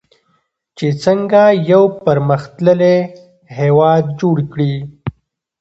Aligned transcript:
چې 0.77 0.87
څنګه 1.03 1.43
یو 1.71 1.83
پرمختللی 2.05 2.97
هیواد 3.57 4.03
جوړ 4.19 4.37
کړي. 4.51 4.73